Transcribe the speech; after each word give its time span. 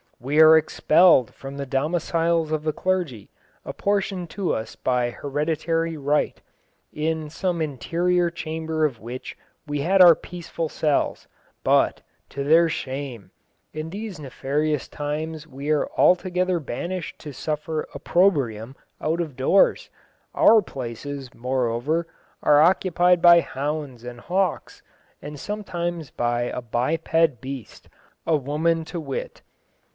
"We 0.19 0.39
are 0.39 0.55
expelled 0.57 1.33
from 1.33 1.57
the 1.57 1.65
domiciles 1.65 2.51
of 2.51 2.63
the 2.63 2.73
clergy, 2.73 3.31
apportioned 3.65 4.29
to 4.31 4.53
us 4.53 4.75
by 4.75 5.09
hereditary 5.11 5.97
right, 5.97 6.39
in 6.91 7.29
some 7.29 7.61
interior 7.61 8.29
chamber 8.31 8.83
of 8.85 8.99
which 8.99 9.37
we 9.67 9.81
had 9.81 10.01
our 10.01 10.13
peaceful 10.15 10.69
cells; 10.69 11.27
but, 11.63 12.01
to 12.29 12.43
their 12.43 12.67
shame, 12.69 13.31
in 13.73 13.89
these 13.89 14.19
nefarious 14.19 14.87
times 14.87 15.45
we 15.47 15.69
are 15.69 15.87
altogether 15.97 16.59
banished 16.59 17.19
to 17.19 17.33
suffer 17.33 17.87
opprobrium 17.93 18.75
out 18.99 19.21
of 19.21 19.35
doors; 19.35 19.89
our 20.33 20.61
places, 20.61 21.33
moreover, 21.33 22.07
are 22.43 22.61
occupied 22.61 23.21
by 23.21 23.39
hounds 23.41 24.03
and 24.03 24.19
hawks, 24.21 24.83
and 25.21 25.39
sometimes 25.39 26.09
by 26.11 26.43
a 26.43 26.61
biped 26.61 27.41
beast: 27.41 27.87
woman, 28.25 28.85
to 28.85 28.99
wit 28.99 29.41